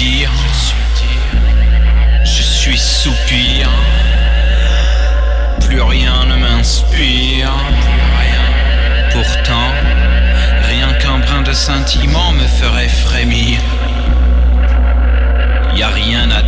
[0.00, 0.32] dire,
[2.24, 3.68] je suis soupir,
[5.60, 7.52] plus rien ne m'inspire.
[9.12, 9.70] Pourtant,
[10.68, 13.60] rien qu'un brin de sentiment me ferait frémir.
[15.76, 16.42] Y rien à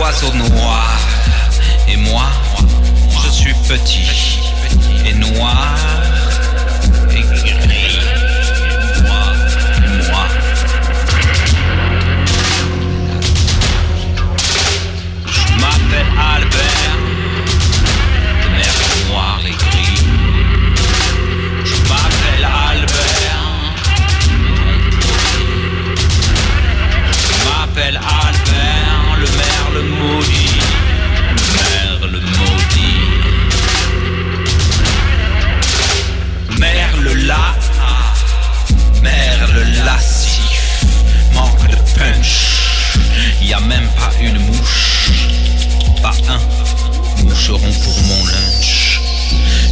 [0.00, 0.98] oiseau noir.
[1.88, 2.26] Et moi,
[3.24, 4.40] je suis petit
[5.06, 5.74] et noir
[7.10, 7.98] et gris.
[9.02, 9.32] Moi,
[10.08, 10.26] moi.
[15.26, 16.98] Je m'appelle Albert,
[18.42, 18.48] de
[19.46, 20.02] et gris.
[21.64, 23.18] Je m'appelle Albert.
[27.10, 28.17] Je m'appelle Albert,
[43.96, 45.10] pas une mouche,
[46.02, 46.40] pas un
[47.24, 49.00] moucheron pour mon lunch.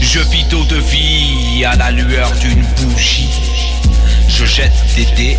[0.01, 3.31] Je vis d'eau de vie à la lueur d'une bougie.
[4.29, 5.39] Je jette des dés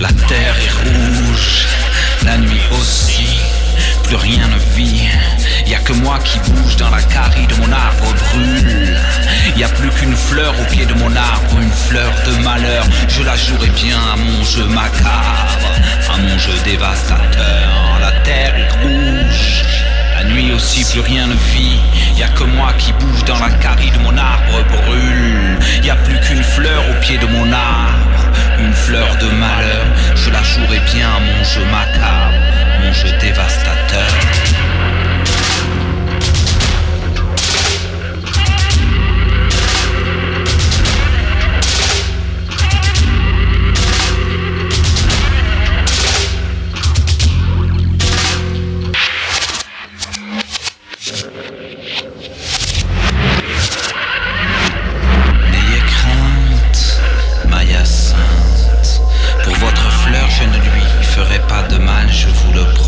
[0.00, 1.66] La terre est rouge,
[2.24, 3.40] la nuit aussi,
[4.04, 5.08] plus rien ne vit.
[5.66, 8.96] Y a que moi qui bouge dans la carie de mon arbre brûle.
[9.56, 12.84] Y a plus qu'une fleur au pied de mon arbre, une fleur de malheur.
[13.08, 15.58] Je la jouerai bien à mon jeu macabre,
[16.14, 17.98] à mon jeu dévastateur.
[18.00, 19.64] La terre est rouge.
[20.14, 21.80] La nuit aussi plus rien ne vit,
[22.16, 25.07] y a que moi qui bouge dans la carie de mon arbre brûle.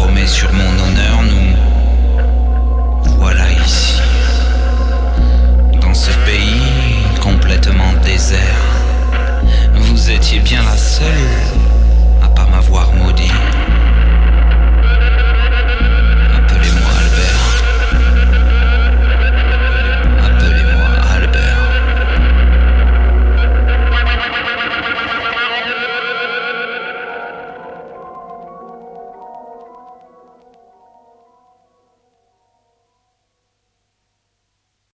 [0.01, 0.90] promets sur mon nom.